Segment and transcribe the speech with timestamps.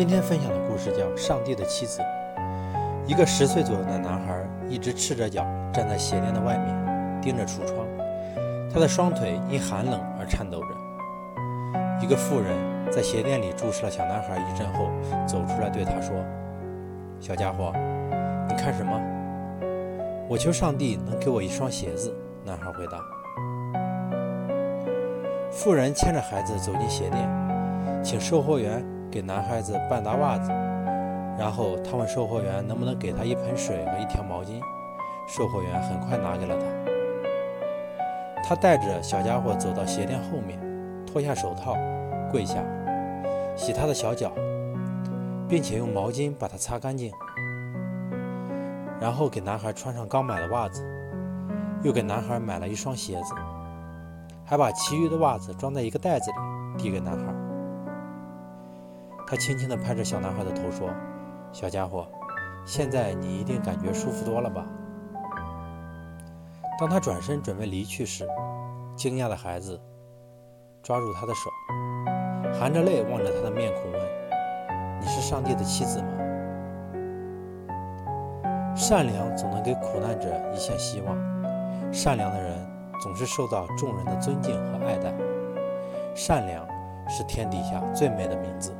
[0.00, 2.00] 今天分享的故事叫《上帝的妻子》。
[3.06, 4.34] 一个十岁左右的男孩
[4.66, 5.44] 一直赤着脚
[5.74, 7.86] 站在鞋店的外面，盯着橱窗，
[8.72, 10.68] 他的双腿因寒冷而颤抖着。
[12.00, 12.56] 一个妇人
[12.90, 14.88] 在鞋店里注视了小男孩一阵后，
[15.26, 16.16] 走出来对他说
[17.20, 17.70] ：“小家伙，
[18.48, 18.98] 你看什么
[20.30, 22.10] ？”“我求上帝能给我一双鞋子。”
[22.42, 22.98] 男孩回答。
[25.50, 30.50] 妇人牵着孩子走进鞋店，请售货员给男孩子半打袜子，
[31.38, 34.60] 然后他问售货员能不能给他一盆水和一条毛巾。
[35.28, 36.64] 售货员很快拿给了他。
[38.42, 40.58] 他带着小家伙走到鞋店后面，
[41.06, 41.76] 脱下手套，
[42.30, 42.62] 跪下，
[43.56, 44.32] 洗他的小脚，
[45.48, 47.12] 并且用毛巾把它擦干净，
[49.00, 50.84] 然后给男孩穿上刚买的袜子，
[51.82, 53.34] 又给男孩买了一双鞋子。
[54.44, 57.49] 还把其余的袜子装在一个袋子里，递给男孩。
[59.30, 60.90] 他轻轻地拍着小男孩的头说
[61.54, 62.04] ：“小家伙，
[62.66, 64.66] 现在你一定感觉舒服多了吧？”
[66.80, 68.26] 当他转身准备离去时，
[68.96, 69.80] 惊讶的孩子
[70.82, 71.48] 抓住他的手，
[72.58, 74.00] 含着泪望着他的面孔问
[75.00, 76.08] ：“你是上帝的妻子吗？”
[78.74, 81.16] 善良总能给苦难者一线希望，
[81.92, 82.68] 善良的人。
[83.00, 85.10] 总是受到众人的尊敬和爱戴。
[86.14, 86.66] 善良
[87.08, 88.74] 是天底下最美的名字。